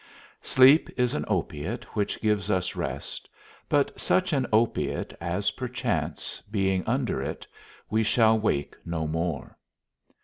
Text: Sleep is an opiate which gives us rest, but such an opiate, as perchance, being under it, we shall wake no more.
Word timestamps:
Sleep 0.41 0.89
is 0.99 1.13
an 1.13 1.25
opiate 1.27 1.83
which 1.95 2.19
gives 2.21 2.49
us 2.49 2.75
rest, 2.75 3.29
but 3.69 3.99
such 3.99 4.33
an 4.33 4.47
opiate, 4.51 5.15
as 5.21 5.51
perchance, 5.51 6.41
being 6.49 6.83
under 6.87 7.21
it, 7.21 7.45
we 7.87 8.01
shall 8.01 8.39
wake 8.39 8.73
no 8.83 9.05
more. 9.05 9.55